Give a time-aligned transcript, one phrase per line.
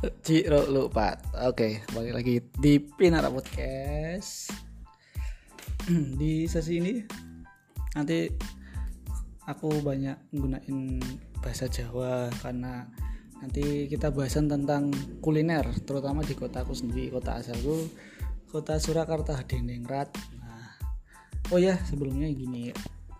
[0.00, 1.12] Ciro lupa.
[1.44, 4.48] Oke, balik lagi di Pinara Podcast.
[6.16, 7.04] Di sesi ini
[7.92, 8.24] nanti
[9.44, 11.04] aku banyak gunain
[11.44, 12.88] bahasa Jawa karena
[13.44, 14.88] nanti kita bahasan tentang
[15.20, 17.84] kuliner, terutama di kota aku sendiri, kota asalku,
[18.48, 20.16] kota Surakarta Denengrat.
[20.40, 20.80] Nah,
[21.52, 22.72] oh ya sebelumnya gini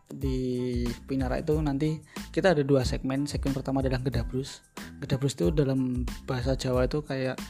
[0.08, 2.00] di Pinara itu nanti
[2.32, 3.29] kita ada dua segmen.
[3.29, 4.64] Segmen pertama adalah gedabrus.
[5.00, 7.41] Gedabrus itu dalam bahasa Jawa itu kayak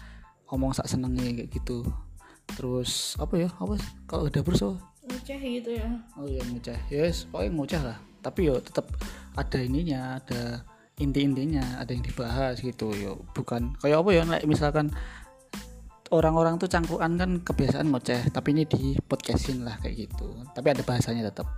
[0.51, 1.83] ngomong sak senengnya kayak gitu.
[2.55, 3.49] Terus apa ya?
[3.59, 3.75] Apa
[4.07, 4.79] kalau gedabrus oh?
[5.11, 6.79] ngoceh gitu ya Oh iya ngoceh.
[6.91, 7.99] Yes, pokoknya ngoceh lah.
[8.21, 8.87] Tapi yo tetap
[9.35, 10.63] ada ininya, ada
[11.01, 13.25] inti-intinya, ada yang dibahas gitu yo.
[13.35, 14.23] Bukan kayak apa ya?
[14.29, 14.93] Like, misalkan
[16.11, 20.37] orang-orang tuh cangkruan kan kebiasaan ngoceh, tapi ini di podcastin lah kayak gitu.
[20.53, 21.49] Tapi ada bahasanya tetap.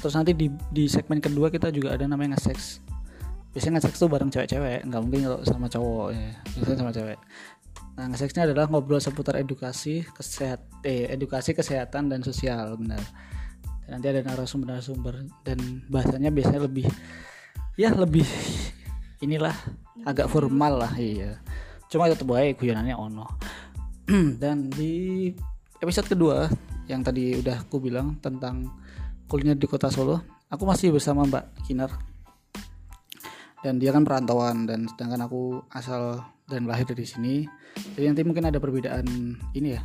[0.00, 2.80] Terus nanti di di segmen kedua kita juga ada namanya nge-sex.
[3.58, 6.30] Biasanya nge-sex tuh bareng cewek-cewek, nggak mungkin kalau sama cowok ya.
[6.54, 7.18] Biasanya sama cewek.
[7.98, 13.02] Nah, nge-sexnya adalah ngobrol seputar edukasi, kesehat, eh, edukasi kesehatan dan sosial, benar.
[13.90, 16.86] Nanti ada narasumber-narasumber dan bahasanya biasanya lebih
[17.74, 18.30] ya lebih
[19.26, 19.58] inilah
[20.06, 21.42] agak formal lah, iya.
[21.90, 23.26] Cuma tetap baik guyonannya ono.
[24.42, 25.34] dan di
[25.82, 26.46] episode kedua
[26.86, 28.70] yang tadi udah aku bilang tentang
[29.26, 31.90] kuliner di kota Solo, aku masih bersama Mbak Kinar.
[33.64, 37.34] Dan dia kan perantauan dan sedangkan aku asal dan lahir dari sini.
[37.94, 39.06] Jadi nanti mungkin ada perbedaan
[39.54, 39.82] ini ya.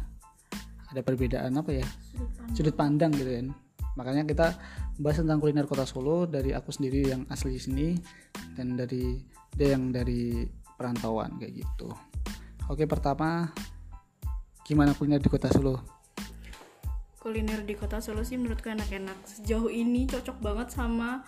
[0.94, 1.86] Ada perbedaan apa ya?
[2.54, 3.48] Sudut pandang gitu kan.
[3.98, 4.58] Makanya kita
[5.02, 7.98] bahas tentang kuliner kota Solo dari aku sendiri yang asli sini
[8.54, 9.22] dan dari
[9.54, 10.46] dia yang dari
[10.78, 11.90] perantauan kayak gitu.
[12.70, 13.50] Oke, pertama
[14.66, 16.04] gimana kuliner di kota Solo?
[17.24, 21.24] kuliner di kota Solo sih menurutku enak-enak sejauh ini cocok banget sama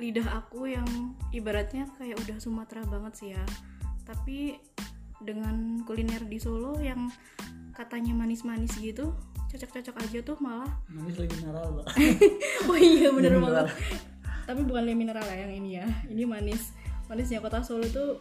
[0.00, 0.88] lidah aku yang
[1.30, 3.44] ibaratnya kayak udah Sumatera banget sih ya.
[4.08, 4.56] Tapi
[5.20, 7.12] dengan kuliner di Solo yang
[7.76, 9.12] katanya manis-manis gitu
[9.50, 11.82] cocok-cocok aja tuh malah Manis lagi mineral,
[12.70, 13.66] oh iya bener banget.
[14.46, 15.86] tapi bukan le mineral ya yang ini ya.
[16.10, 16.74] Ini manis
[17.06, 18.18] manisnya kota Solo tuh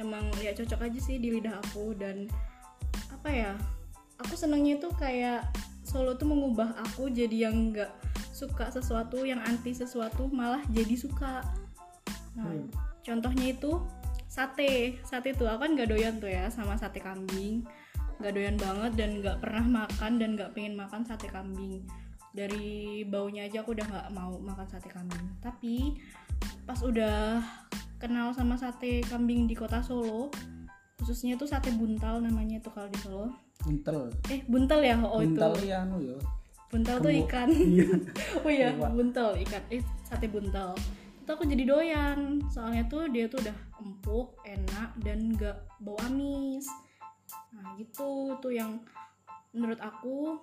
[0.00, 2.26] emang ya cocok aja sih di lidah aku dan
[3.12, 3.52] apa ya
[4.16, 5.44] aku senangnya tuh kayak
[5.84, 7.90] Solo tuh mengubah aku jadi yang nggak
[8.40, 11.44] suka sesuatu yang anti sesuatu malah jadi suka.
[12.32, 12.72] Nah Hmm.
[13.04, 13.76] contohnya itu
[14.26, 14.96] sate.
[15.04, 17.68] Sate tuh aku kan nggak doyan tuh ya sama sate kambing.
[18.16, 21.84] Nggak doyan banget dan nggak pernah makan dan nggak pengen makan sate kambing.
[22.30, 25.26] Dari baunya aja aku udah nggak mau makan sate kambing.
[25.42, 25.98] Tapi
[26.64, 27.42] pas udah
[27.98, 30.32] kenal sama sate kambing di kota Solo
[30.96, 33.28] khususnya tuh sate buntal namanya tuh kalau di Solo.
[33.60, 34.08] Buntel.
[34.32, 34.96] eh buntel ya?
[35.00, 36.16] Oh Buntel itu ya anu ya.
[36.70, 37.50] Buntal tuh ikan.
[37.74, 37.88] Iya.
[38.46, 38.88] oh iya Lupa.
[38.94, 39.62] buntel ikan.
[39.68, 40.72] Eh sate buntel.
[41.20, 42.46] Itu aku jadi doyan.
[42.48, 46.70] Soalnya tuh dia tuh udah empuk enak dan gak bau amis.
[47.52, 48.38] Nah gitu.
[48.38, 48.78] Tuh yang
[49.50, 50.38] menurut aku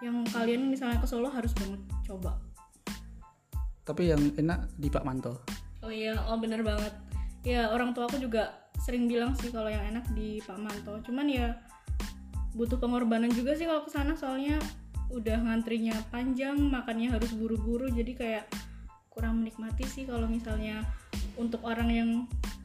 [0.00, 2.40] yang kalian misalnya ke Solo harus banget coba.
[3.86, 5.44] Tapi yang enak di Pak Manto.
[5.86, 6.90] oh iya oh bener banget.
[7.46, 10.98] Ya orang tua aku juga sering bilang sih kalau yang enak di Pak Manto.
[11.06, 11.54] Cuman ya
[12.56, 14.56] butuh pengorbanan juga sih kalau ke sana soalnya
[15.10, 18.44] udah ngantrinya panjang makannya harus buru-buru jadi kayak
[19.16, 20.84] kurang menikmati sih kalau misalnya
[21.40, 22.10] untuk orang yang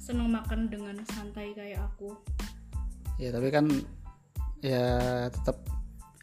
[0.02, 2.12] seneng makan dengan santai kayak aku.
[3.22, 3.70] Ya tapi kan
[4.60, 5.64] ya tetap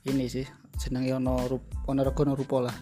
[0.04, 0.44] ini sih
[0.76, 2.74] seneng ono rup ono rego ono rupo lah.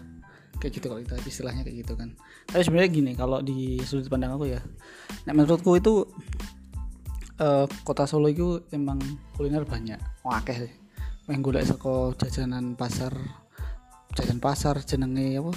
[0.57, 2.17] Kayak gitu kalau kita istilahnya kayak gitu kan.
[2.49, 4.59] Tapi sebenarnya gini kalau di sudut pandang aku ya
[5.23, 6.03] nah menurutku itu
[7.39, 8.99] eh, kota Solo itu emang
[9.37, 10.01] kuliner banyak.
[10.25, 10.86] Wakeh sih
[11.27, 13.11] main golek saka jajanan pasar
[14.15, 15.51] jajan pasar jenenge apa?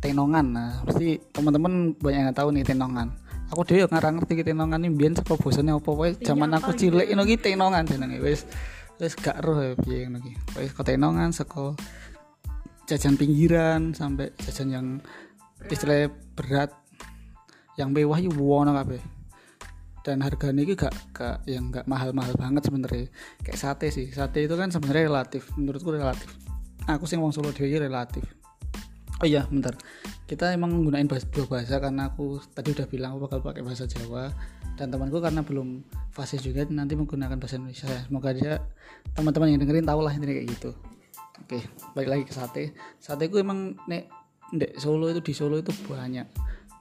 [0.00, 0.46] Tenongan.
[0.48, 3.12] Nah pasti teman-teman banyak yang tahu nih tenongan.
[3.52, 6.16] Aku dhewe ngarang ngerti tenongan ini biyen saka bosane apa wae.
[6.16, 8.18] Zaman aku apa cilik ngono ki tenongan jenenge.
[8.24, 8.48] Wis
[8.96, 10.32] wis gak roh ya piye ngono ki.
[10.56, 11.76] Wis tenongan saka
[12.88, 14.86] jajan pinggiran sampai jajan yang
[15.68, 16.72] istilahnya berat
[17.76, 19.17] yang mewah itu wono kabeh
[20.06, 23.06] dan harganya itu gak, gak yang gak mahal-mahal banget sebenarnya.
[23.42, 24.08] Kayak sate sih.
[24.10, 25.50] Sate itu kan sebenarnya relatif.
[25.58, 26.30] Menurutku relatif.
[26.88, 28.24] Aku sih ngomong Solo Dewi relatif.
[29.18, 29.74] Oh iya bentar.
[30.30, 33.84] Kita emang menggunakan bahasa, dua bahasa karena aku tadi udah bilang aku bakal pakai bahasa
[33.90, 34.30] Jawa.
[34.78, 35.82] Dan temanku karena belum
[36.14, 37.90] fasih juga nanti menggunakan bahasa Indonesia.
[38.06, 38.62] Semoga dia
[39.18, 40.70] teman-teman yang dengerin tahu lah intinya kayak gitu.
[41.42, 41.58] Oke
[41.98, 42.64] balik lagi ke sate.
[43.02, 44.06] Sate ku emang nek
[44.54, 46.30] ndek Solo itu di Solo itu banyak.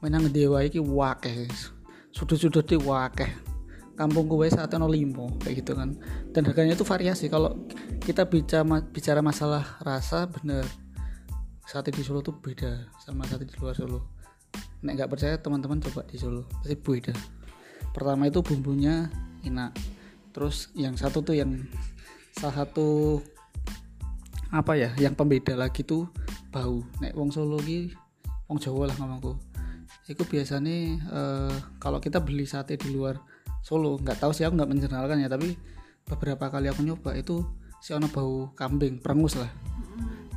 [0.05, 1.49] Menang dewa iki wakeh
[2.17, 3.29] sudut-sudut di wakeh
[3.97, 5.97] kampung gue saat ono limo kayak gitu kan.
[6.29, 7.29] Dan harganya itu variasi.
[7.29, 7.65] Kalau
[8.05, 10.63] kita bicara bicara masalah rasa bener.
[11.67, 14.15] Sate di Solo tuh beda sama sate di luar Solo.
[14.85, 17.11] Nek nggak percaya teman-teman coba di Solo pasti beda.
[17.91, 19.09] Pertama itu bumbunya
[19.43, 19.73] enak.
[20.31, 21.65] Terus yang satu tuh yang
[22.37, 23.19] salah satu
[24.53, 26.07] apa ya yang pembeda lagi tuh
[26.53, 26.85] bau.
[27.01, 27.91] Nek wong Solo ki
[28.47, 29.46] wong Jawa lah ngomongku
[30.07, 33.19] itu biasanya eh, kalau kita beli sate di luar
[33.59, 35.51] Solo nggak tahu sih aku nggak menjernalkan ya tapi
[36.07, 37.43] beberapa kali aku nyoba itu
[37.83, 39.51] si ono bau kambing perengus lah.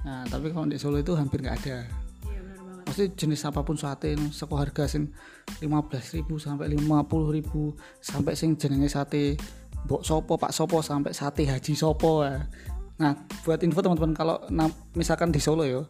[0.02, 1.86] Nah tapi kalau di Solo itu hampir nggak ada.
[2.26, 2.84] Iya benar banget.
[2.90, 5.14] Pasti jenis apa pun sate no, seko harga sing
[5.62, 9.38] 15.000 sampai 50.000 sampai sing jenenge sate
[9.86, 12.44] mbok sopo pak sopo sampai sate haji sopo ya.
[13.00, 13.16] nah
[13.48, 14.36] buat info teman-teman kalau
[14.92, 15.88] misalkan di Solo yo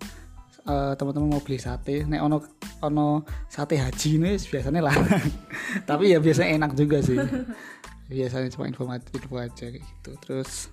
[0.67, 2.37] eh, teman-teman mau beli sate nek ono
[2.85, 5.29] ono sate haji ini biasanya larang.
[5.89, 7.17] Tapi ya biasanya enak juga sih.
[8.11, 10.11] Biasanya cuma informatif info aja kayak gitu.
[10.19, 10.67] Terus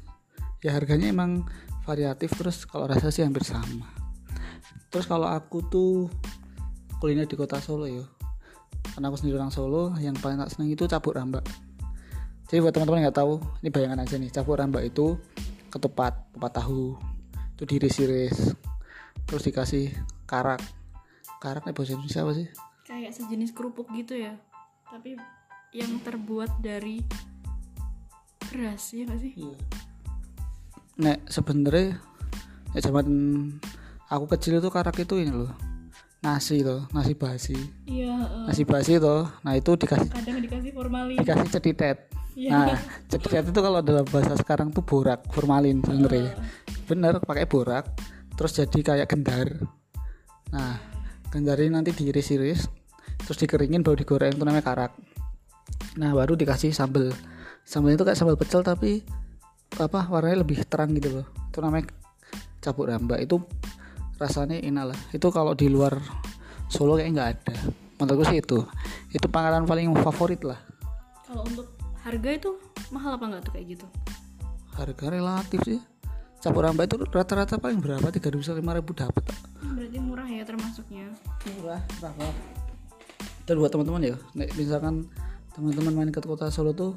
[0.66, 1.46] ya harganya emang
[1.86, 3.86] variatif terus kalau rasa sih hampir sama.
[4.90, 6.10] Terus kalau aku tuh
[6.98, 8.02] kuliner di kota Solo ya.
[8.90, 11.46] Karena aku sendiri orang Solo yang paling tak seneng itu cabuk rambak.
[12.50, 14.30] Jadi buat teman-teman yang nggak tahu ini bayangan aja nih.
[14.34, 15.22] Cabuk rambak itu
[15.70, 16.98] ketupat ketupat tahu.
[17.54, 18.67] Itu diiris-iris
[19.28, 19.92] terus dikasih
[20.24, 20.64] karak.
[21.44, 22.48] Karak nih bahasa Indonesia apa sih?
[22.88, 24.34] Kayak sejenis kerupuk gitu ya.
[24.88, 25.20] Tapi
[25.76, 27.04] yang terbuat dari
[28.48, 29.32] beras ya nggak sih?
[30.98, 32.00] Nek sebenernya
[32.72, 33.08] nek zaman
[34.08, 35.52] aku kecil itu karak itu ini loh.
[36.24, 37.60] Nasi tuh nasi basi.
[37.86, 41.20] Iya eh, nasi basi tuh nah itu dikasih kadang dikasih formalin.
[41.20, 41.98] dikasih ceditet.
[42.38, 42.50] Iya.
[42.54, 42.78] nah
[43.10, 46.34] ceditet itu kalau dalam bahasa sekarang tuh borak formalin sebenarnya.
[46.88, 47.86] Bener pakai borak
[48.38, 49.50] terus jadi kayak gendar.
[50.54, 50.78] Nah
[51.34, 52.70] gendar ini nanti diiris-iris
[53.18, 54.94] terus dikeringin baru digoreng itu namanya karak.
[55.98, 57.10] Nah baru dikasih sambel.
[57.66, 59.02] Sambel itu kayak sambal pecel tapi
[59.82, 61.28] apa warnanya lebih terang gitu loh.
[61.50, 61.90] Itu namanya
[62.62, 63.20] cabuk rambak.
[63.26, 63.42] Itu
[64.22, 65.00] rasanya enak lah.
[65.12, 65.98] Itu kalau di luar
[66.68, 67.56] Solo kayak nggak ada.
[67.98, 68.60] Menurutku sih itu.
[69.16, 70.60] Itu panganan paling favorit lah.
[71.26, 71.68] Kalau untuk
[72.04, 72.50] harga itu
[72.92, 73.88] mahal apa nggak tuh kayak gitu?
[74.76, 75.82] Harga relatif sih
[76.48, 78.08] cabuk rambak itu rata-rata paling berapa?
[78.16, 79.28] Tiga ribu lima ribu dapat
[79.88, 81.06] berarti murah ya termasuknya.
[81.60, 82.36] Murah murah banget.
[83.48, 84.16] Dan buat teman-teman ya.
[84.36, 85.08] Nek misalkan
[85.56, 86.94] teman-teman main ke kota Solo tuh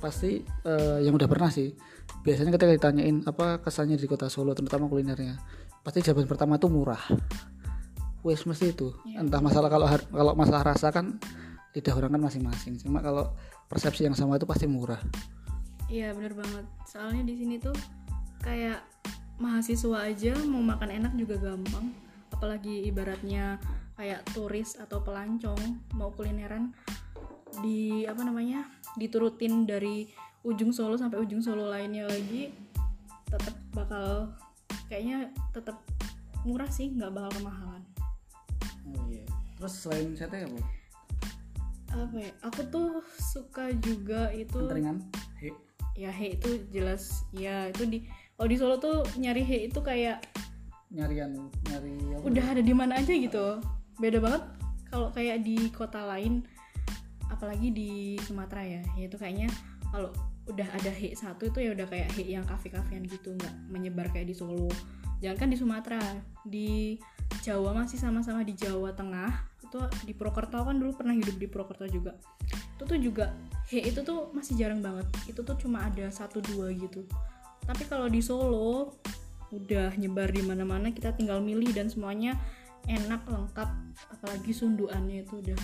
[0.00, 1.72] pasti eh, yang udah pernah sih
[2.24, 5.40] biasanya ketika ditanyain apa kesannya di kota Solo terutama kulinernya
[5.84, 7.00] pasti jawaban pertama tuh murah.
[8.24, 8.88] Wes mesti itu.
[9.14, 11.20] Entah masalah kalau kalau masalah rasa kan
[11.76, 12.80] lidah orang kan masing-masing.
[12.80, 13.36] Cuma kalau
[13.68, 14.98] persepsi yang sama itu pasti murah.
[15.92, 16.64] Iya bener banget.
[16.88, 17.76] Soalnya di sini tuh
[18.44, 18.84] kayak
[19.40, 21.96] mahasiswa aja mau makan enak juga gampang.
[22.28, 23.56] Apalagi ibaratnya
[23.96, 26.76] kayak turis atau pelancong mau kulineran
[27.64, 28.66] di apa namanya
[29.00, 30.10] diturutin dari
[30.44, 32.52] ujung Solo sampai ujung Solo lainnya lagi
[33.30, 34.34] tetap bakal
[34.90, 35.80] kayaknya tetap
[36.44, 37.82] murah sih nggak bakal kemahalan.
[38.92, 39.24] Oh iya.
[39.56, 40.60] Terus selain sate apa?
[41.94, 45.00] Apa ya aku tuh suka juga itu Angkringan
[45.38, 45.54] he?
[45.94, 47.98] Ya he itu jelas ya itu di
[48.34, 50.26] kalau di Solo tuh nyari he itu kayak
[50.90, 53.62] nyarian nyari apa udah ada di mana aja gitu.
[53.98, 54.42] Beda banget
[54.90, 56.42] kalau kayak di kota lain
[57.30, 57.90] apalagi di
[58.22, 58.82] Sumatera ya.
[58.98, 59.50] Itu kayaknya
[59.90, 60.10] kalau
[60.50, 64.26] udah ada he satu itu ya udah kayak he yang kafe-kafean gitu nggak menyebar kayak
[64.30, 64.70] di Solo.
[65.22, 66.02] Jangan kan di Sumatera
[66.42, 66.98] di
[67.40, 69.30] Jawa masih sama-sama di Jawa Tengah
[69.62, 72.18] itu di Purwokerto kan dulu pernah hidup di Purwokerto juga.
[72.74, 73.30] Itu tuh juga
[73.70, 75.06] he itu tuh masih jarang banget.
[75.30, 77.06] Itu tuh cuma ada satu dua gitu
[77.64, 78.96] tapi kalau di Solo
[79.54, 82.34] udah nyebar di mana-mana kita tinggal milih dan semuanya
[82.84, 83.68] enak lengkap
[84.12, 85.60] apalagi sunduannya itu udah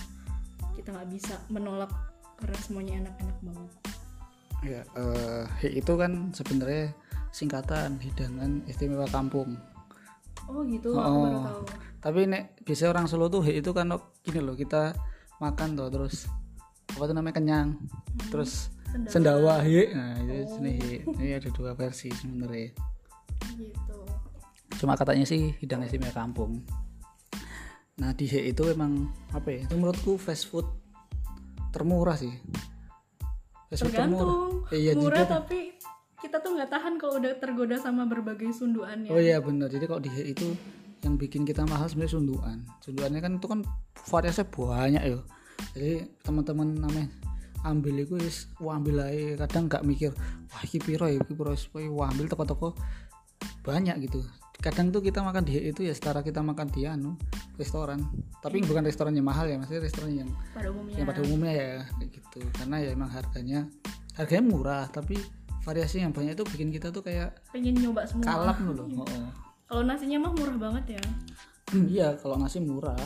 [0.79, 1.91] kita nggak bisa menolak
[2.41, 3.73] karena semuanya enak-enak banget
[4.61, 4.85] Ya,
[5.57, 6.93] HI itu kan sebenarnya
[7.33, 9.57] singkatan hidangan istimewa kampung.
[10.53, 11.45] oh gitu aku baru Oh.
[11.49, 11.63] tahu
[12.01, 14.93] Tapi nek biasanya orang Solo tuh itu kan oh, gini loh, kita
[15.41, 16.29] makan tuh terus
[16.93, 17.69] apa tuh namanya kenyang.
[18.29, 18.69] Terus
[19.07, 19.93] sendawa HI.
[19.95, 20.97] Nah, itu jenis HI.
[21.07, 22.71] Ini ada dua versi sebenarnya.
[23.57, 23.99] gitu
[24.79, 26.63] Cuma katanya sih hidangan istimewa kampung.
[28.01, 29.63] Nah, di HI itu emang apa ya?
[29.69, 30.65] Itu menurutku fast food
[31.75, 32.33] termurah sih.
[33.69, 35.43] Fast food tergantung Iya, murah juga.
[35.43, 35.75] tapi
[36.21, 39.69] kita tuh nggak tahan kalau udah tergoda sama berbagai sunduannya Oh iya benar.
[39.73, 40.49] Jadi kalau di HI itu
[41.01, 42.59] yang bikin kita mahal sebenarnya sunduan.
[42.85, 43.61] Sunduannya kan itu kan
[44.09, 45.21] variasinya banyak ya.
[45.77, 45.93] Jadi
[46.25, 47.09] teman-teman namanya
[47.65, 50.11] ambil itu wis ambil aja kadang nggak mikir
[50.49, 51.53] wah iki piro ya iki piro?
[51.97, 52.73] Wah ambil toko-toko
[53.65, 54.25] banyak gitu.
[54.61, 57.17] Kadang tuh kita makan di itu ya setara kita makan di anu
[57.57, 58.01] restoran.
[58.41, 60.97] Tapi bukan restoran yang mahal ya maksudnya restoran yang pada umumnya.
[61.01, 62.39] yang pada umumnya ya kayak gitu.
[62.57, 63.61] Karena ya emang harganya
[64.17, 65.17] harganya murah tapi
[65.65, 68.25] variasi yang banyak itu bikin kita tuh kayak pengen nyoba semua.
[68.25, 69.29] kalap loh oh.
[69.69, 71.05] kalau nasinya mah murah banget ya.
[71.73, 72.97] Iya kalau nasi murah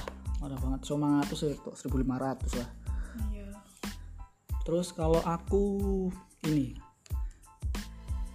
[0.42, 0.80] murah banget.
[0.86, 2.68] Cuma ratus ya kok 1500 lah.
[2.68, 2.83] iya
[4.64, 6.08] terus kalau aku
[6.48, 6.76] ini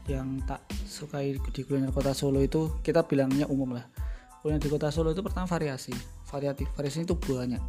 [0.09, 3.85] yang tak sukai di kuliner kota Solo itu kita bilangnya umum lah.
[4.41, 5.93] Kuliner di kota Solo itu pertama variasi
[6.25, 6.65] variatif.
[6.73, 7.61] Variasi itu banyak.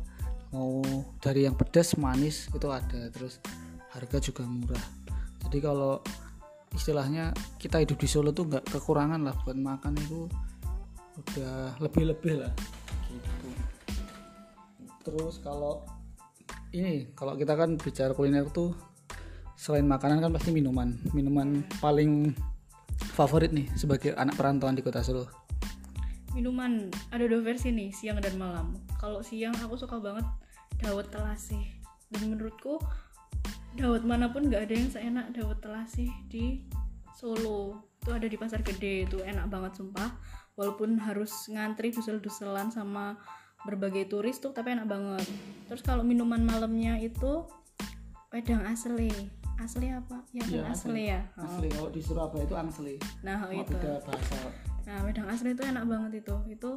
[0.56, 0.80] Mau
[1.20, 3.12] dari yang pedas manis itu ada.
[3.12, 3.44] Terus
[3.92, 4.80] harga juga murah.
[5.44, 6.00] Jadi kalau
[6.72, 10.24] istilahnya kita hidup di Solo tuh nggak kekurangan lah buat makan itu
[11.20, 12.52] udah lebih-lebih lah.
[13.04, 13.48] Gitu.
[15.04, 15.84] Terus kalau
[16.70, 18.74] ini kalau kita kan bicara kuliner tuh
[19.58, 20.96] selain makanan kan pasti minuman.
[21.12, 22.32] Minuman paling
[23.12, 25.28] favorit nih sebagai anak perantauan di kota Solo.
[26.32, 28.78] Minuman ada dua versi nih siang dan malam.
[28.96, 30.24] Kalau siang aku suka banget
[30.80, 31.60] dawet telasih.
[32.10, 32.78] Dan menurutku
[33.76, 36.64] dawet mana pun nggak ada yang seenak dawet telasih di
[37.18, 37.82] Solo.
[38.00, 40.08] Itu ada di pasar gede itu enak banget sumpah.
[40.54, 43.18] Walaupun harus ngantri dusel-duselan sama
[43.62, 45.26] berbagai turis tuh tapi enak banget.
[45.68, 47.44] Terus kalau minuman malamnya itu
[48.30, 49.12] wedang asli.
[49.60, 50.24] Asli apa?
[50.32, 51.02] Ya Iya, kan asli.
[51.06, 51.20] ya.
[51.36, 51.44] Oh.
[51.44, 53.76] asli kalau di Surabaya itu angsli nah Cuma itu.
[53.76, 54.36] beda bahasa.
[54.88, 56.36] Nah wedang asli itu enak banget itu.
[56.48, 56.70] Itu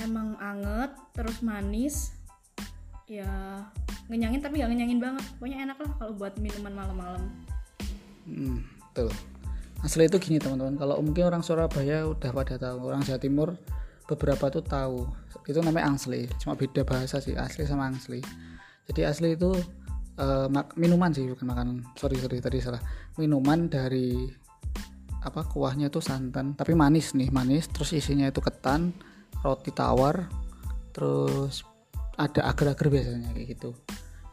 [0.00, 2.14] emang anget terus manis.
[3.04, 3.26] Ya
[4.06, 5.24] ngenyangin tapi gak ngenyangin banget.
[5.36, 7.22] Pokoknya enak lah kalau buat minuman malam-malam.
[8.24, 8.62] Hmm,
[8.94, 9.10] tuh.
[9.84, 10.78] Asli itu gini teman-teman.
[10.78, 13.52] Kalau mungkin orang Surabaya udah pada tahu, orang Jawa Timur
[14.08, 15.08] beberapa tuh tahu.
[15.44, 16.28] Itu namanya angsli.
[16.40, 18.20] Cuma beda bahasa sih, asli sama angsli.
[18.88, 19.52] Jadi asli itu
[20.20, 21.76] eh, mak- minuman sih, bukan makanan.
[21.96, 22.80] Sorry sorry tadi salah.
[23.16, 24.28] Minuman dari
[25.24, 27.68] apa kuahnya itu santan, tapi manis nih, manis.
[27.72, 28.92] Terus isinya itu ketan,
[29.40, 30.28] roti tawar,
[30.92, 31.64] terus
[32.20, 33.72] ada agar-agar biasanya kayak gitu.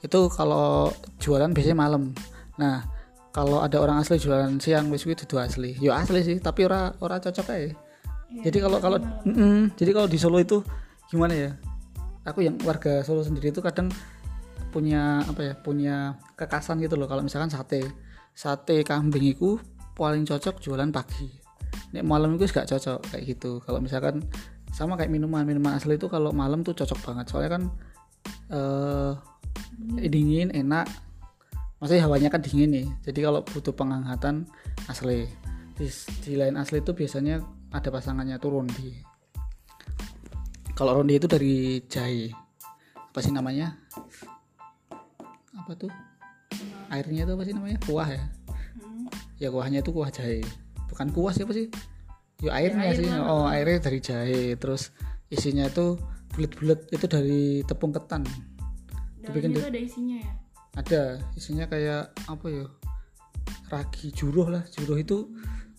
[0.04, 0.92] Itu kalau
[1.24, 2.12] jualan biasanya malam.
[2.60, 2.84] Nah,
[3.32, 5.80] kalau ada orang asli jualan siang wis dudu asli.
[5.80, 7.72] Ya asli sih, tapi ora ora cocok aja.
[8.40, 8.98] Jadi kalau kalau
[9.28, 9.76] Mm-mm.
[9.76, 10.64] jadi kalau di Solo itu
[11.12, 11.52] gimana ya?
[12.24, 13.92] Aku yang warga Solo sendiri itu kadang
[14.72, 15.54] punya apa ya?
[15.60, 17.84] Punya kekasan gitu loh kalau misalkan sate.
[18.32, 19.60] Sate kambing itu
[20.00, 21.28] paling cocok jualan pagi.
[21.92, 23.60] Nek malam itu gak cocok kayak gitu.
[23.68, 24.24] Kalau misalkan
[24.72, 27.26] sama kayak minuman, minuman asli itu kalau malam tuh cocok banget.
[27.28, 27.64] Soalnya kan
[28.52, 29.14] eh
[30.08, 30.88] dingin, enak,
[31.82, 34.46] maksudnya hawanya kan dingin nih jadi kalau butuh penghangatan
[34.86, 35.26] asli
[35.74, 35.90] di,
[36.22, 39.00] di lain asli itu biasanya ada pasangannya tuh rondi.
[40.76, 42.32] Kalau rondi itu dari jahe.
[42.96, 43.76] Apa sih namanya?
[45.56, 45.92] Apa tuh?
[46.92, 47.80] Airnya itu apa sih namanya?
[47.88, 48.24] Kuah ya?
[48.80, 49.08] Hmm.
[49.40, 50.44] ya kuahnya itu kuah jahe.
[50.92, 51.72] Bukan kuah siapa sih?
[52.44, 53.08] Ya airnya air sih.
[53.08, 53.24] lah.
[53.24, 54.60] oh airnya dari jahe.
[54.60, 54.92] Terus
[55.32, 55.96] isinya itu
[56.36, 56.92] bulat-bulat.
[56.92, 58.28] Itu dari tepung ketan.
[59.24, 60.32] Dibikin itu ada isinya ya?
[60.76, 61.04] Ada.
[61.40, 62.66] Isinya kayak apa ya?
[63.72, 64.64] Ragi juruh lah.
[64.76, 65.32] Juruh itu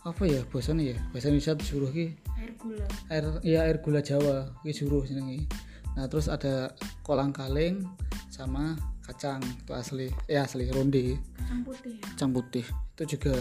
[0.02, 0.98] apa ya bahasanya ya?
[1.14, 2.06] Bahasa Indonesia tuh juruh ki?
[2.38, 2.86] Air gula.
[3.06, 5.46] Air ya air gula Jawa ki juruh jenenge
[5.92, 6.72] nah terus ada
[7.04, 7.84] kolang kaling
[8.32, 12.04] sama kacang itu asli eh asli ronde kacang putih ya?
[12.16, 12.64] Kacang putih
[12.96, 13.34] itu juga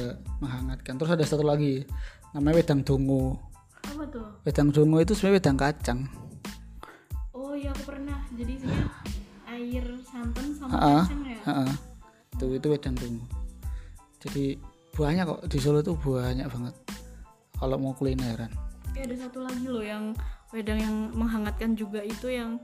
[0.43, 0.99] menghangatkan.
[0.99, 1.87] Terus ada satu lagi
[2.35, 3.39] namanya wedang dongo.
[3.87, 4.27] Apa tuh?
[4.43, 5.99] Wedang dongo itu sebenarnya wedang kacang.
[7.31, 8.19] Oh iya aku pernah.
[8.35, 8.87] Jadi isinya
[9.47, 10.95] air santan sama Ha-ha.
[11.07, 11.37] kacang ya?
[11.47, 11.71] Heeh.
[12.35, 13.25] itu itu wedang dongo.
[14.19, 14.45] Jadi
[15.01, 16.75] banyak kok di Solo tuh banyak banget.
[17.57, 18.49] Kalau mau kulineran.
[18.93, 20.13] Eh, ada satu lagi loh yang
[20.53, 22.61] wedang yang menghangatkan juga itu yang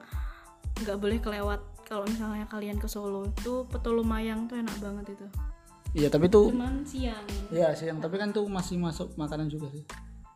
[0.86, 1.62] nggak boleh kelewat.
[1.88, 5.26] Kalau misalnya kalian ke Solo itu petolo mayang tuh enak banget itu.
[5.96, 7.26] Iya tapi tuh cuman siang.
[7.50, 9.82] Iya siang, tapi kan tuh masih masuk makanan juga sih.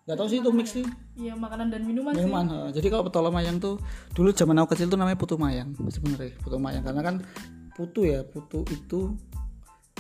[0.10, 0.86] Gak tau sih itu mix sih.
[1.14, 2.26] Iya makanan dan minuman, sih.
[2.26, 2.46] Minuman.
[2.50, 2.70] heeh.
[2.74, 3.78] Jadi kalau petola mayang tuh
[4.18, 6.82] dulu zaman aku kecil tuh namanya putu mayang sebenarnya putu mayang.
[6.82, 7.16] Karena kan
[7.76, 9.14] putu ya putu itu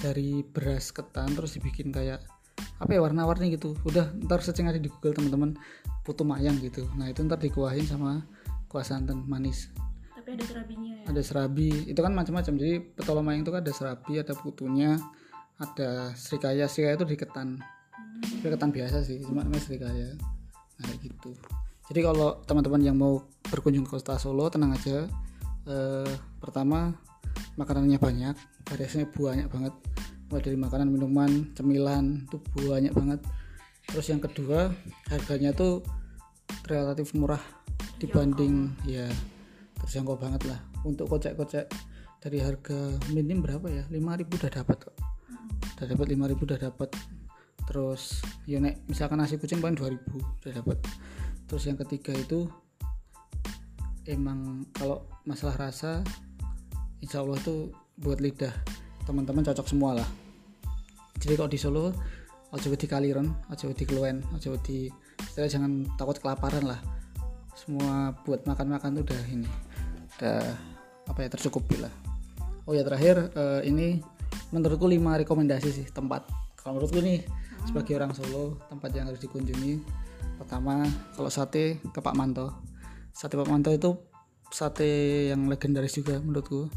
[0.01, 2.25] dari beras ketan terus dibikin kayak
[2.81, 3.77] apa ya warna-warni gitu.
[3.85, 5.55] Udah ntar searching aja di Google teman-teman
[6.01, 6.89] putu mayang gitu.
[6.97, 8.25] Nah itu ntar dikuahin sama
[8.67, 9.69] kuah santan manis.
[10.21, 12.53] tapi ada serabinya ya Ada serabi itu kan macam-macam.
[12.57, 14.97] Jadi petola mayang itu kan ada serabi, ada putunya,
[15.57, 16.69] ada serikaya.
[16.69, 17.57] Serikaya itu di ketan.
[18.21, 20.13] Tapi ketan biasa sih cuma namanya serikaya
[20.77, 21.31] nah, kayak gitu
[21.91, 25.09] jadi kalau teman-teman yang mau berkunjung ke kota Solo tenang aja
[25.65, 26.93] eh, pertama
[27.59, 28.35] makanannya banyak
[28.67, 29.73] variasinya banyak banget.
[30.31, 33.19] Mulai dari makanan minuman cemilan itu banyak banget.
[33.91, 34.71] Terus yang kedua
[35.11, 35.83] harganya tuh
[36.67, 37.41] relatif murah
[37.99, 39.07] dibanding ya
[39.83, 40.59] terjangkau banget lah.
[40.87, 41.67] Untuk kocek-kocek
[42.21, 43.83] dari harga minim berapa ya?
[43.89, 44.95] 5000 udah dapat kok.
[45.77, 46.89] Udah dapat 5000 udah dapat.
[47.67, 50.77] Terus ya nek misalkan nasi kucing paling 2000 udah dapat.
[51.49, 52.47] Terus yang ketiga itu
[54.07, 56.01] emang kalau masalah rasa
[57.01, 58.53] insya Allah tuh buat lidah.
[59.03, 60.09] Teman-teman cocok semua lah.
[61.21, 61.93] Jadi kalau di Solo
[62.51, 64.91] aja di kaliren aja di keluwen aja di
[65.23, 66.79] istilahnya jangan takut kelaparan lah.
[67.55, 69.49] Semua buat makan-makan tuh udah ini
[70.17, 70.39] udah
[71.07, 71.93] apa ya tercukupi lah.
[72.65, 74.01] Oh ya terakhir eh, ini
[74.51, 76.27] menurutku lima rekomendasi sih tempat.
[76.59, 77.23] Kalau menurutku nih
[77.65, 79.81] sebagai orang Solo tempat yang harus dikunjungi.
[80.41, 82.51] Pertama kalau sate ke Pak Manto.
[83.13, 83.95] Sate Pak Manto itu
[84.51, 86.67] sate yang legendaris juga menurutku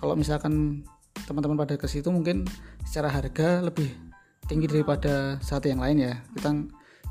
[0.00, 0.84] kalau misalkan
[1.28, 2.48] teman-teman pada ke situ mungkin
[2.82, 3.90] secara harga lebih
[4.48, 6.14] tinggi daripada sate yang lain ya.
[6.34, 6.50] Kita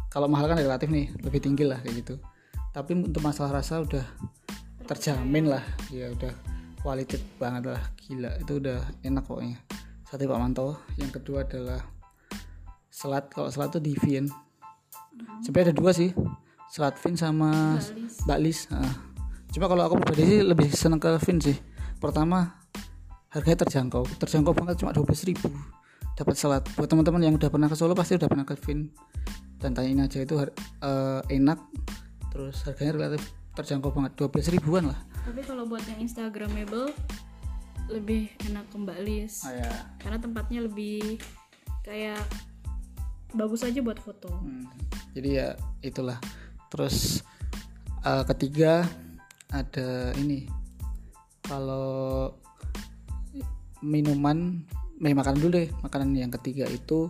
[0.09, 2.15] kalau mahal kan relatif nih lebih tinggi lah kayak gitu.
[2.75, 4.05] Tapi untuk masalah rasa udah
[4.89, 5.63] terjamin lah.
[5.93, 6.33] Ya udah
[6.83, 8.31] quality banget lah gila.
[8.41, 9.57] Itu udah enak pokoknya.
[10.03, 10.75] Sate Pak Manto.
[10.97, 11.79] Yang kedua adalah
[12.89, 13.31] selat.
[13.31, 14.27] Kalau selat tuh di Vien
[15.45, 16.11] sebenarnya ada dua sih.
[16.69, 17.79] Selat Vin sama.
[18.27, 19.07] Baklis ah.
[19.49, 21.57] cuma kalau aku pribadi sih lebih seneng ke Vin sih
[21.99, 22.59] pertama
[23.29, 24.03] harganya terjangkau.
[24.17, 25.49] Terjangkau banget cuma 12.000 ribu.
[26.17, 28.91] Dapat selat buat teman-teman yang udah pernah ke Solo pasti udah pernah ke Vin.
[29.59, 31.59] Dan tanyain aja itu eh, enak.
[32.31, 33.23] Terus harganya relatif
[33.55, 34.11] terjangkau banget.
[34.19, 34.99] 12 ribuan lah.
[35.23, 36.91] Tapi kalau buat yang instagramable
[37.89, 39.71] lebih enak ke Mbak Lis ah, ya.
[39.97, 41.17] karena tempatnya lebih
[41.81, 42.21] kayak
[43.33, 44.29] bagus aja buat foto.
[44.29, 44.69] Hmm,
[45.17, 45.47] jadi ya
[45.81, 46.21] itulah.
[46.69, 47.25] Terus
[48.05, 48.85] eh, ketiga
[49.49, 50.58] ada ini
[51.49, 52.29] kalau
[53.81, 54.61] minuman
[55.01, 55.67] eh makanan dulu deh.
[55.81, 57.09] Makanan yang ketiga itu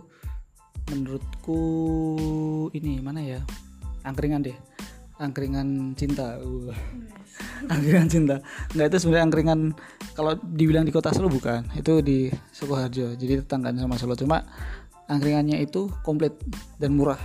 [0.88, 1.62] menurutku
[2.72, 3.40] ini mana ya?
[4.08, 4.56] Angkringan deh.
[5.20, 6.40] Angkringan cinta.
[6.40, 6.72] Uh.
[7.72, 8.40] angkringan cinta.
[8.72, 9.60] Nggak itu sebenarnya angkringan
[10.16, 11.68] kalau dibilang di kota Solo bukan.
[11.76, 14.16] Itu di Sukoharjo jadi tetangganya sama Solo.
[14.16, 14.40] Cuma
[15.12, 16.32] angkringannya itu komplit
[16.80, 17.20] dan murah.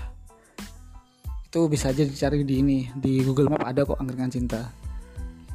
[1.48, 4.85] Itu bisa aja dicari di ini di Google Map ada kok angkringan cinta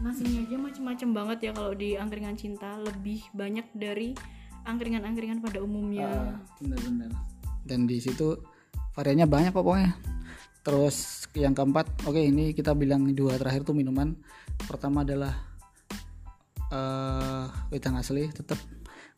[0.01, 2.77] nasinya aja macem-macem banget ya kalau di angkringan cinta.
[2.81, 4.17] Lebih banyak dari
[4.65, 6.37] angkringan-angkringan pada umumnya.
[6.61, 7.11] Benar-benar.
[7.65, 8.37] Dan di situ
[8.97, 9.93] variannya banyak kok pokoknya.
[10.61, 14.17] Terus yang keempat oke ini kita bilang dua terakhir tuh minuman.
[14.67, 15.33] Pertama adalah
[16.71, 18.61] eh wedang asli tetap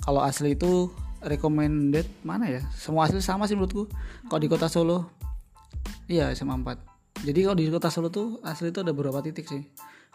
[0.00, 0.88] kalau asli itu
[1.20, 2.62] recommended mana ya?
[2.72, 3.90] Semua asli sama sih menurutku.
[4.26, 5.22] Kalau di kota Solo
[6.11, 9.62] iya SMA 4 jadi kalau di kota Solo tuh asli itu ada beberapa titik sih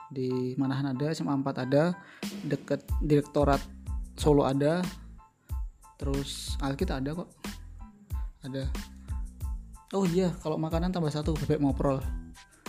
[0.07, 1.95] di Manahan ada SMA 4 ada
[2.47, 3.59] deket direktorat
[4.17, 4.81] Solo ada.
[5.97, 7.29] Terus Alkit ada kok.
[8.45, 8.65] Ada.
[9.93, 12.03] Oh iya kalau makanan tambah satu bebek moprol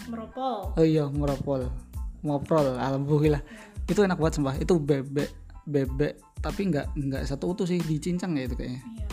[0.07, 0.73] meropol?
[0.77, 1.69] Oh iya moprol
[2.21, 3.43] moprol alhamdulillah.
[3.89, 4.55] Itu enak banget sumpah.
[4.61, 5.31] Itu bebek
[5.69, 8.81] bebek tapi nggak nggak satu utuh sih dicincang ya itu kayaknya.
[8.85, 9.09] Iya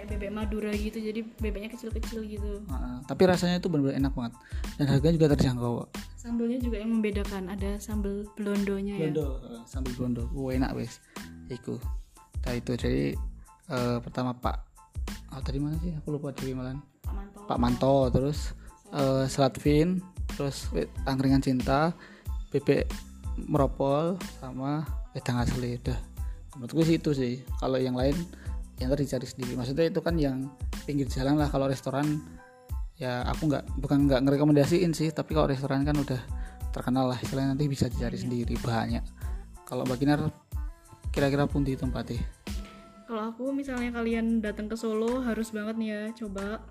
[0.00, 2.64] kayak bebek madura gitu jadi bebeknya kecil-kecil gitu.
[2.64, 4.32] Heeh, tapi rasanya itu benar-benar enak banget.
[4.80, 5.74] Dan harganya juga terjangkau.
[6.20, 7.48] Sambelnya juga yang membedakan.
[7.48, 9.08] Ada sambel blondonya ya?
[9.08, 10.22] Blondo eh, sambil blondo.
[10.36, 11.00] Oh, enak wes.
[11.48, 11.80] Iku.
[12.44, 13.16] Nah itu jadi
[13.72, 14.60] eh, pertama pak
[15.32, 15.96] oh tadi mana sih?
[15.96, 16.84] Aku lupa dari malan.
[17.00, 17.38] Pak Manto.
[17.48, 18.52] Pak Manto terus
[18.92, 20.04] eh, Selat Vin
[20.36, 20.68] terus
[21.08, 21.96] angkringan cinta
[22.52, 22.84] bebek
[23.48, 24.84] meropol sama
[25.16, 25.80] wedang asli.
[25.80, 25.96] Udah
[26.60, 27.34] menurutku sih itu sih.
[27.56, 28.14] Kalau yang lain
[28.76, 29.52] yang tadi cari sendiri.
[29.56, 30.52] Maksudnya itu kan yang
[30.84, 31.48] pinggir jalan lah.
[31.48, 32.20] Kalau restoran
[33.00, 36.20] ya aku nggak bukan nggak ngerekomendasiin sih tapi kalau restoran kan udah
[36.70, 39.02] terkenal lah istilahnya nanti bisa dicari sendiri banyak.
[39.64, 40.28] Kalau baginar
[41.10, 42.20] kira-kira pun di tempatnya
[43.10, 46.62] kalau aku misalnya kalian datang ke Solo harus banget nih ya coba.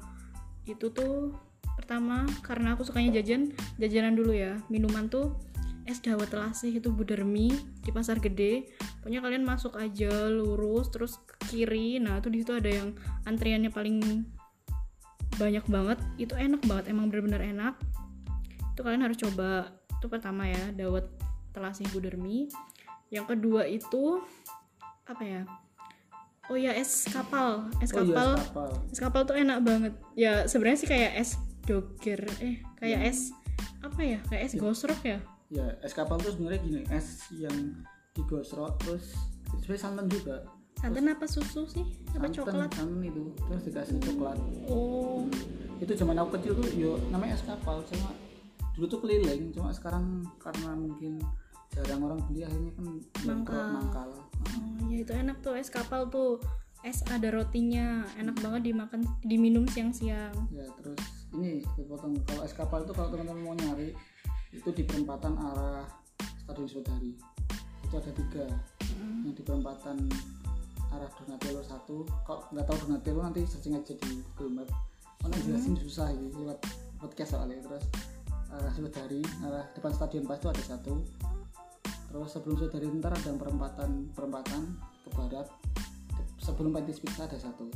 [0.63, 1.35] Itu tuh
[1.75, 4.55] pertama karena aku sukanya jajan jajanan dulu ya.
[4.71, 5.35] Minuman tuh
[5.83, 7.51] es dawet telasih itu budermi
[7.83, 8.71] di pasar gede.
[9.03, 11.99] Pokoknya kalian masuk aja lurus terus ke kiri.
[11.99, 12.95] Nah tuh di situ ada yang
[13.27, 13.99] antriannya paling
[15.39, 17.79] banyak banget itu enak banget emang bener-bener enak.
[18.75, 19.71] Itu kalian harus coba.
[19.99, 21.07] Itu pertama ya dawet
[21.55, 22.51] telasih budermi
[23.09, 24.21] yang kedua itu
[25.09, 25.41] apa ya?
[26.49, 27.69] Oh ya es kapal.
[27.81, 28.37] Es kapal.
[28.89, 29.93] es kapal tuh enak banget.
[30.13, 33.33] Ya sebenarnya sih kayak es doger eh kayak es
[33.81, 34.19] apa ya?
[34.29, 35.19] Kayak es gosrok ya?
[35.49, 37.81] Ya es kapal tuh sebenarnya gini es yang
[38.13, 39.17] digosrok terus
[39.61, 40.45] sebenarnya santan juga
[40.79, 41.83] santan apa susu sih?
[42.15, 42.69] Apa santan, coklat?
[42.71, 43.23] santan itu.
[43.35, 44.37] Terus dikasih coklat.
[44.71, 45.27] Oh.
[45.83, 47.83] Itu zaman aku kecil tuh yo namanya es kapal.
[47.91, 48.15] Cuma
[48.79, 49.51] dulu tuh keliling.
[49.51, 51.19] Cuma sekarang karena mungkin
[51.75, 52.85] jarang orang beli akhirnya kan
[53.27, 53.67] Mangkal.
[53.75, 54.09] mangkal.
[54.39, 56.39] Oh, ya itu enak tuh es kapal tuh.
[56.79, 60.31] Es ada rotinya enak banget dimakan diminum siang-siang.
[60.47, 62.15] Ya terus ini dipotong.
[62.23, 63.91] Kalau es kapal itu kalau teman-teman mau nyari
[64.55, 65.83] itu di perempatan arah
[66.39, 67.13] Stadion Sodari.
[67.83, 68.47] Itu ada tiga.
[69.27, 69.97] Yang di perempatan
[70.89, 72.03] arah Donatello satu.
[72.23, 74.69] Kalau nggak tahu Donatello nanti searching aja di Google Map
[75.19, 76.57] karena jelasin susah ini lewat
[76.97, 77.59] podcast soalnya.
[77.59, 77.83] Terus
[78.49, 80.93] arah Sodari arah depan Stadion Pas itu ada satu.
[82.09, 84.61] Terus sebelum Sodari ntar ada perempatan perempatan
[85.05, 85.47] ke barat.
[86.39, 87.67] Sebelum Pantis Pizza ada satu.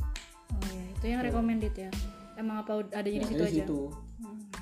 [0.50, 1.90] Oh ya itu yang recommended ya.
[2.34, 3.52] Emang apa adanya di Ya, situ ada aja?
[3.52, 3.80] di situ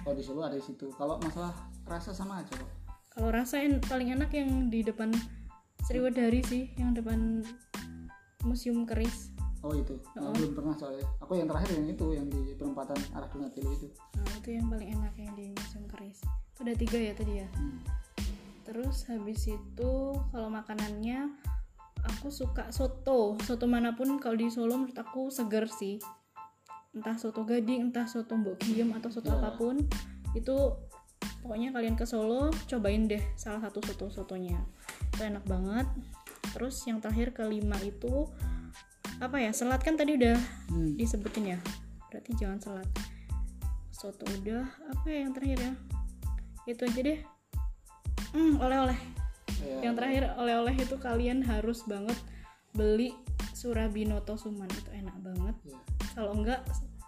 [0.02, 0.86] kalau di Solo ada di situ.
[0.92, 1.54] Kalau masalah
[1.86, 2.68] rasa sama aja kok.
[3.08, 5.14] Kalau rasa en- paling enak yang di depan
[5.82, 7.46] Sriwedari sih yang depan
[8.42, 9.30] museum keris.
[9.62, 9.94] Oh itu.
[10.18, 11.06] Nah, belum pernah soalnya.
[11.22, 13.86] Aku yang terakhir yang itu yang di perempatan arah Donatello itu.
[14.18, 16.18] Nah itu yang paling enak yang di museum keris.
[16.54, 17.48] Itu udah tiga ya tadi ya?
[17.58, 17.78] Hmm.
[18.62, 19.92] terus habis itu
[20.32, 21.28] kalau makanannya
[22.08, 23.36] aku suka soto.
[23.42, 26.00] Soto mana pun kalau di Solo menurut aku seger sih.
[26.94, 29.38] Entah soto gading entah soto mbok giem atau soto Ya.
[29.38, 29.76] apa pun
[30.32, 30.56] itu
[31.44, 34.56] pokoknya kalian ke Solo cobain deh salah satu soto sotonya
[35.12, 35.86] itu enak banget
[36.52, 38.28] terus yang terakhir kelima itu
[39.18, 40.36] apa ya selat kan tadi udah
[40.70, 40.94] Hmm.
[40.96, 41.58] disebutin ya?
[42.10, 42.88] Berarti jangan selat.
[43.92, 45.72] Soto udah apa ya yang terakhir ya?
[46.66, 47.20] Itu aja deh.
[48.32, 48.98] Hmm oleh-oleh.
[49.62, 52.18] Kayak- yang terakhir oleh-oleh itu kalian harus banget
[52.72, 53.14] beli
[53.54, 54.66] Surabinoto Suman.
[54.72, 55.56] Itu enak banget.
[55.68, 55.80] Ya,
[56.16, 56.60] kalau enggak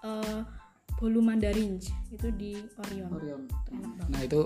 [0.05, 0.41] eh,
[1.01, 1.81] bolu mandarin
[2.13, 3.11] itu di Orion.
[3.11, 3.43] Orion.
[3.49, 4.11] itu enak banget.
[4.13, 4.41] Nah itu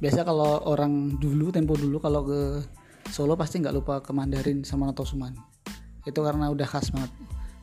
[0.00, 2.40] biasa kalau orang dulu tempo dulu kalau ke
[3.10, 5.32] Solo pasti nggak lupa ke Mandarin sama Noto Suman.
[6.04, 7.12] Itu karena udah khas banget,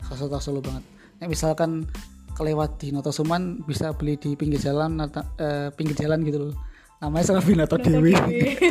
[0.06, 0.84] khas kota Solo banget.
[1.22, 1.86] Nah, misalkan
[2.34, 6.56] kelewat di Noto Suman bisa beli di pinggir jalan nata- eh, pinggir jalan gitu loh.
[7.02, 8.14] Namanya Serabi Noto Dewi.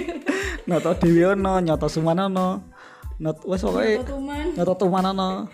[0.71, 2.49] Noto Dewi ono, Nyoto Suman ono.
[3.21, 4.07] Not wes pokoknya
[4.55, 5.51] Nyoto Tuman ono.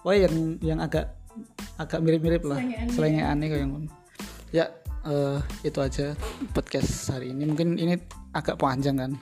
[0.00, 1.18] Pokoknya yang yang agak
[1.76, 2.58] agak mirip-mirip lah.
[2.90, 3.90] Selengean aneh kayak ngono.
[4.54, 4.70] Ya
[5.06, 6.14] eh, itu aja
[6.54, 7.50] podcast hari ini.
[7.50, 7.98] Mungkin ini
[8.30, 9.12] agak panjang kan,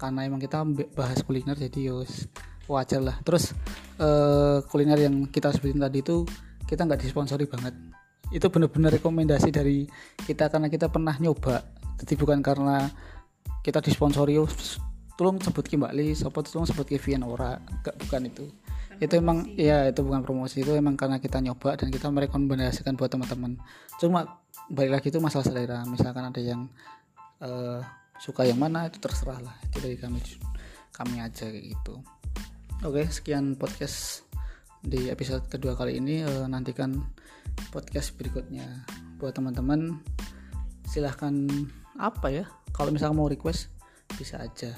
[0.00, 0.64] karena emang kita
[0.96, 2.28] bahas kuliner jadi yos
[2.68, 3.16] wajar lah.
[3.20, 3.52] Terus
[4.00, 6.24] eh, kuliner yang kita sebutin tadi itu
[6.64, 7.74] kita nggak disponsori banget.
[8.32, 9.84] Itu bener-bener rekomendasi dari
[10.24, 11.60] kita karena kita pernah nyoba.
[12.00, 12.88] Jadi bukan karena
[13.60, 14.48] kita disponsori "Oh,
[15.14, 18.46] tolong sebut ki Mbak Li, sopo tolong sebut ki Vian ora, enggak bukan itu.
[19.02, 23.10] itu emang ya itu bukan promosi itu emang karena kita nyoba dan kita merekomendasikan buat
[23.10, 23.58] teman-teman.
[23.98, 24.38] Cuma
[24.70, 25.82] balik lagi itu masalah selera.
[25.82, 26.70] Misalkan ada yang
[27.42, 27.82] eh,
[28.18, 29.54] suka yang mana itu terserah lah.
[29.70, 30.20] Itu dari kami
[30.94, 32.00] kami aja kayak gitu.
[32.84, 34.28] Oke, sekian podcast
[34.84, 36.22] di episode kedua kali ini.
[36.22, 37.00] Eh, nantikan
[37.74, 38.86] podcast berikutnya
[39.18, 39.98] buat teman-teman.
[40.86, 41.32] Silahkan
[41.98, 42.44] apa ya?
[42.74, 43.70] Kalau misalkan mau request
[44.14, 44.74] bisa aja.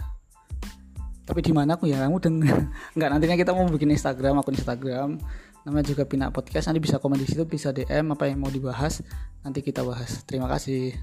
[1.27, 2.38] Tapi di mana aku ya kamu deng
[2.96, 5.18] nggak nantinya kita mau bikin Instagram akun Instagram
[5.66, 9.03] namanya juga Pina Podcast nanti bisa komen di situ bisa DM apa yang mau dibahas
[9.42, 10.94] nanti kita bahas terima kasih